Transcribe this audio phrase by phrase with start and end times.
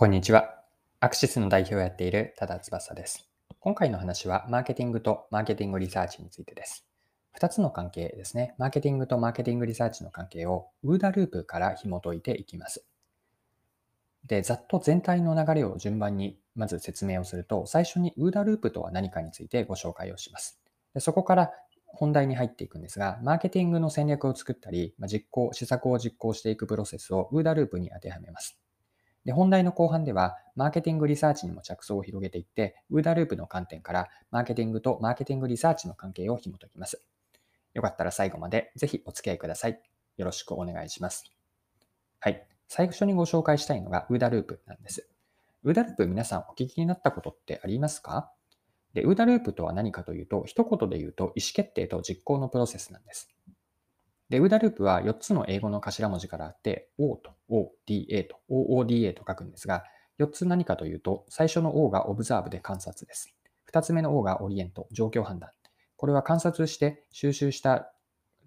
[0.00, 0.54] こんにちは。
[1.00, 3.28] アクシスの代表をやっている多田翼です。
[3.58, 6.86] 今回の話はマーケティングとマーケティングリサーチについてです。
[7.36, 8.54] 2つの関係ですね。
[8.58, 12.86] マーケティングとマーケティングリサーチの関係をウーダループから紐解いていきます。
[14.24, 20.60] で、ざっと全体の流れを順番にまず説明をすると、最初にウーダループとは何かについてご紹介をします。
[20.94, 21.50] でそこから
[21.86, 28.60] 本題に入っていくんですが、マーケティングの戦略を作ったり、実行、施策を実行していくプロセスをウーダループに当てはめます。
[29.24, 37.02] で、本題の後半では、マーケティングリサーチにも着想を広げていって、ウーダループの観点から、マーケティングとマーケティングリサーチの関係を紐解きます。
[37.74, 39.80] よかったら最後までぜひお付き合いください。
[40.16, 41.30] よろしくお願いします。
[42.18, 42.44] はい。
[42.66, 45.08] 最初にご紹介したいのがウーダループなんです。
[45.62, 48.32] ウーダループ皆さんお聞きになったことってありますか？
[48.94, 53.30] で、ウーダループとは何かというと、一言で言うと意思決定と実行のプロセスなんです。
[54.28, 59.84] で、 OODA ループは4つの英語の頭文字からあって、O と ODA と OODA と書くんですが、
[60.18, 63.34] 4つ何かというと、最初の O が observe で観察です。
[63.72, 65.50] 2つ目の O が orient、状況判断。
[65.96, 67.92] これは観察して収集した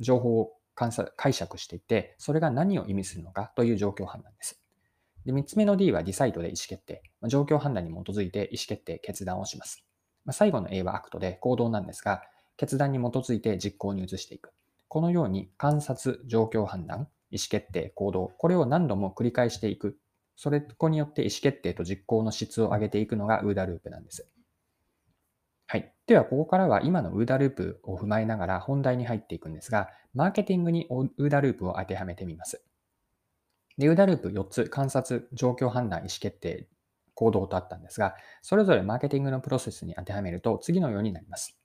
[0.00, 4.60] 情報を観察解釈していて、それが何を意味するのかという状況判断です。
[5.24, 7.02] で3つ目の D は decide で意思決定。
[7.28, 9.84] 状況判断に基づいて意思決定、決断をします。
[10.30, 12.22] 最後の A は act で行動なんですが、
[12.56, 14.52] 決断に基づいて実行に移していく。
[14.90, 19.96] このように観察、状況判断、意思決定、行動、これを何度も繰り返していく。
[20.34, 24.28] それこによって意思決定と実行の質を上げていくのがウーダループなんです。
[25.68, 25.94] はい。
[26.08, 32.64] では、ここからは今のウーダループを踏まえながら本題に入っていくんですが、マーケティングにウーダループを当てはめてみます。
[33.78, 36.68] で、ウーダループ4つ、観察、状況判断、意思決定、
[37.14, 41.59] 行動とあったんですが、それぞれマーケティングのプロセスに当てはめると次のようになります。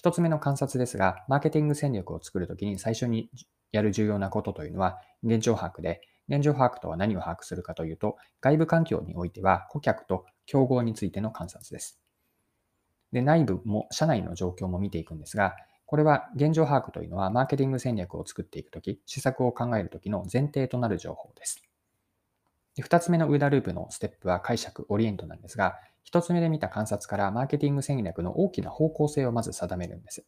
[0.00, 3.28] 一つ目の観察ですが、マーケティング戦略を作るときに最初に
[3.70, 12.00] やる重要なことというのは、現状把握で、現状把握とは何を把握するかというと、外部環境においては顧客と競合についての観察です。
[13.12, 21.62] で、内部も、社内の状況も見ていくんですが、これは現状把握というのは、マーケティング戦略を作っていくとき、施策を考えるときの前提となる情報です。
[22.80, 30.24] 二つ目のウーダループのステップは解釈、オリエントなんですが、一つ目で見た観察からマーケティング戦略の大きな方向性をまず定めるんです。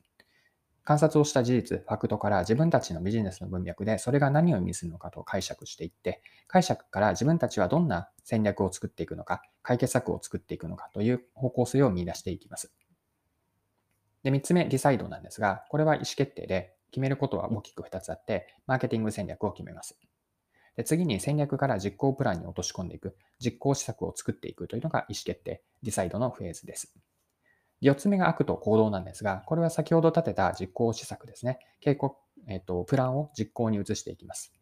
[0.84, 12.72] 観察をした事実、ファクトから自分たちのビジネスの文脈でそれが何を意味するのかと解釈していって、解釈から自分たちはどんな戦略を作っていくのか、解決策を作っていくのかという方向性を見出していきます。
[14.24, 19.96] で、三つ目、ディサイドなんですが、これは意思決定で決めることは大きく二つあって、マーケティング戦略を決めます。
[20.76, 26.94] で次に戦略から実行プランに落とし込んでいく、実行施策を作っていくというのが意思決定、ディサイドのフェーズです。
[27.82, 31.58] 4つ目が悪と行動なんですが、これは先ほど立てた実行施策ですね。
[31.80, 32.16] 警告、
[32.48, 34.54] えっ、と、プランを実行に移していきます。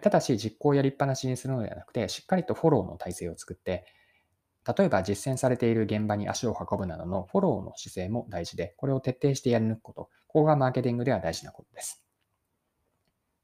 [0.00, 3.84] ただし、実行をやりっぱなしにするのではなくて、しっかりとフォローの体制を作って、
[4.76, 12.04] 例えば実践されている現場に足を運ぶなどのフォローの姿勢も大事で、これを徹底してやり抜くこと、ここがマーケティングでは大事なことです。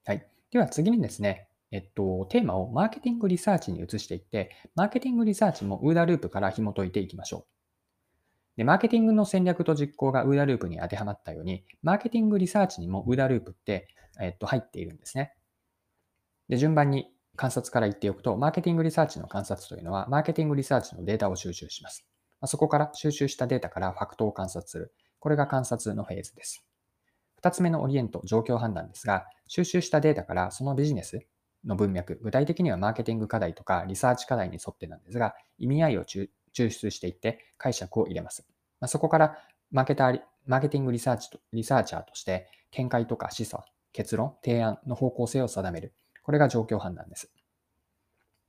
[0.05, 0.27] はい。
[0.53, 7.59] では次にですね、えっと、テーマをマーケティングリサーチに移していって、マーケティングリサーチも OODA ループから紐解いていきましょう。
[8.57, 13.89] で、マーケティングの戦略と実行が OODA ループに当てはまったように、マーケティングリサーチにも OODA ループって、
[14.21, 15.35] えっと、入っているんですね。
[16.49, 22.05] で、順番に観察から言っておくと、マーケティングリサーチの観察というのは、マーケティングリサーチのデータを収集します。
[22.47, 24.93] そこから収集したデータからファクトを観察する。
[25.21, 26.65] これが観察のフェーズです。
[27.37, 31.21] 二つ目のオリエント、状況判断ですが、収集したデータからそのビジネス、
[31.65, 38.47] の文脈、具体的にはマーケティング課題とかリサーチ課題に沿ってなんですが、意味合いを抽出していって解釈を入れます。
[38.81, 39.39] まあ、そこから
[39.71, 43.61] マーケター、マーケティングリサーチとリサーチャーとして見解とか示唆、
[43.93, 45.93] 結論、提案の方向性を定める。
[46.23, 47.31] これが状況判断です。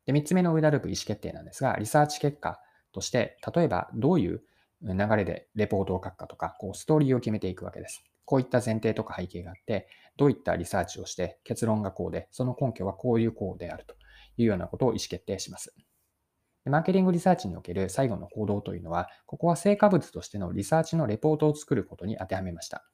[0.06, 2.60] で、3つ目の OODA ループ意思決定なんですが、リサーチ結果
[2.92, 4.42] として、例えばどういう
[4.82, 8.04] 流れでレポートを書くかとか、こうストーリーを決めていくわけです。
[8.30, 13.96] こういった前提とか背景があって、どういったリサーチをして結論がこうで、その根拠はこういうこうであると
[14.38, 15.74] いうようなことを意思決定します。
[16.66, 22.86] マーケティングリサーチにおける最後の行動というのは、ここは成果物としてのリサーチのレポートを作ることに当てはめました。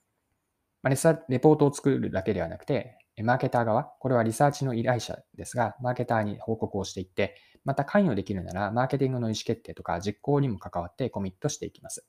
[0.84, 7.36] ま、レポートを作るだけではなくて、マーケター側、これはリサーチの依頼者ですが、マーケターに報告をしていって、
[7.66, 12.08] また関与できるなら、マーケティングの意思決定とか実行にも関わってコミットしていきます。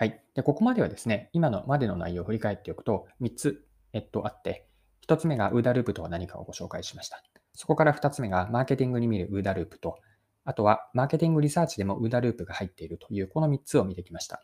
[0.00, 0.22] はい。
[0.36, 4.68] で、ここまではですね、今のまでの内容を振り返っておくと、3つ、えっと、あって、
[5.08, 7.20] 1つ目がウーダループとは何かをご紹介しました。
[7.52, 9.98] そこから2つ目がマーケティングに見るウーダループと、
[10.44, 14.40] あとはマーケティングリサーチでもウーダループが入っているというこの3つを見てきました。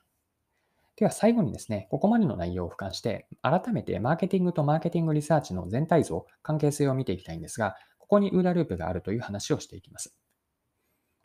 [0.97, 10.17] では最後にですね、ここまでの内容を俯瞰して、改めてマーケティングとマーケティングリサーチの全体像、関係性を見ていきたいんですが、ここにウーダループがあるという話をしていきます。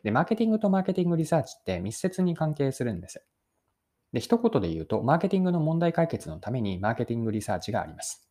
[0.04, 3.24] で、マーケティングとマーケティングリサーチって密接に関係するんです。
[4.12, 8.28] で、一言で言うと、マーケティングの問題解決のためにマーケティングリサーチがあります。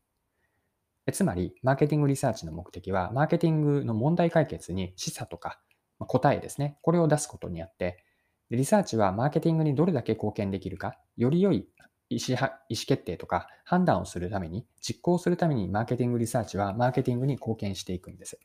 [1.11, 5.59] つまり、マーケティングリサーチの目的は、マーケティングの問題解決に示唆とか
[5.99, 8.03] 答えですね、これを出すことにあって、
[8.49, 11.67] リサーチはマーケティングにどれだけ貢献できるか、より良い
[12.09, 18.39] 意思意思決定とか判断をするために、実行するためにマーケティングリサーチはマーケティングに貢献していくんです。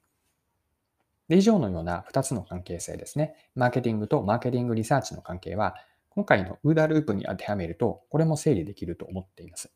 [1.29, 3.35] で以上のような2つの関係性ですね。
[3.55, 5.75] マーケティングとマーケティングリサーチの関係は、
[6.15, 9.73] 今回の OODA ループに当てはめると、これも整理できると思っています。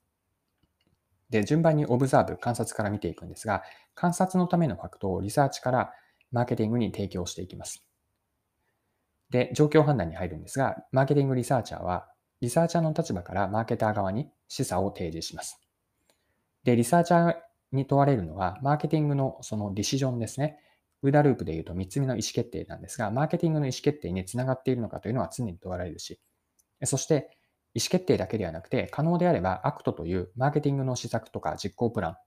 [1.31, 3.62] で、順番に observe、観察から見ていくんですが、
[3.94, 5.93] 観察のためのファクトをリサーチから
[6.31, 7.85] マーケティングに提供していきます。
[9.31, 12.08] で、状況判断に入るんですが、マーケティングリサーチャーは、
[12.40, 15.61] リサーチャーの立場からマーケター側に示唆を提示します。
[16.62, 17.37] で、リサーチャー
[17.73, 20.58] に問われるのは、マーケティングのその decision ですね。
[21.03, 26.20] OODA ループで言うと3つ目の意思決定なんですが、マーケティングの意思決定につながっているのかというのは常に問われるし、
[26.85, 27.37] そして
[27.75, 32.19] 意思決定だけではなくて、可能であれば act というマーケティングの施策とか実行プラ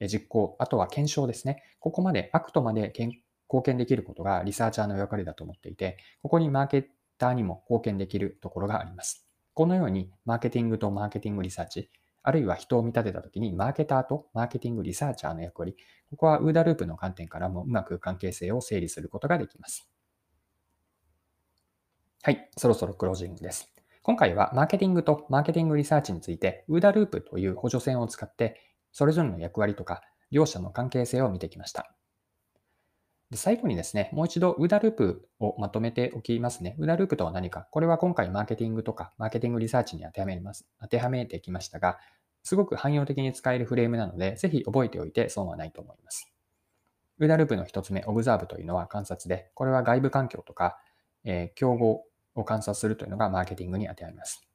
[0.00, 1.62] ン、実行、あとは検証ですね。
[1.78, 9.28] ここまで act まで貢献できることがリサーチャーの役割だと思っていて、ここにマーケターにも貢献できるところがあります。
[9.54, 11.90] このようにマーケティングとマーケティングリサーチ、
[12.24, 15.76] あるいは人を見立てたときにマーケターとマーケティングリサーチャーの役割、
[16.10, 19.88] ここは OODA ループの観点からもうまく関係性を整理することができます。
[22.22, 23.71] はい、そろそろクロージングです。
[24.04, 28.60] 今回はマーケティングとマーケティングリサーチについて、 OODA ループという補助線を使って、
[28.90, 30.02] それぞれの役割とか
[30.32, 31.94] 両者の関係性を見てきました。
[33.30, 36.74] で最後にですね、もう一度 OODA ループをまとめておきますね。
[36.80, 40.66] OODA ループとは何かこれは今回マーケティングとかマーケティングリサーチに当てはめます。
[40.80, 42.00] 当てはめてきましたが、
[42.42, 46.28] すごく汎用的に使えるフレームなので、ぜひ覚えておいて損はないと思います。
[47.20, 50.76] OODA ループの一つ目、 observe というのは観察で、これは外部環境とか、
[51.22, 52.04] えー、競合
[52.34, 54.46] を観察するというのがマーケティングに当てはめます。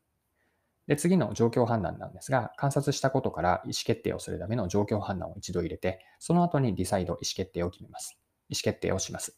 [0.88, 8.18] で、次の状況判断なんですが、観察したことから意思決定をするための状況判断を一度入れて、その後に decide、意思決定を決めます。
[8.50, 9.38] 意思決定をします。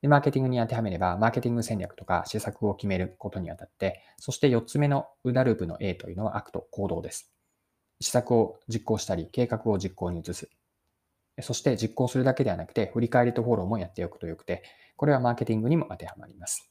[0.00, 7.30] で、マーケティングに当てはめれば、マーケティング戦略とか施策を決めることにあたって、そして4つ目の OODA ループの A というのは act、行動です。
[8.00, 10.48] 施策を実行したり、計画を実行に移す。
[11.42, 14.62] そして実行するだけではなくて、振り返りとフォローもやっておくとよくて、
[14.96, 16.70] これはマーケティングにも当てはまります。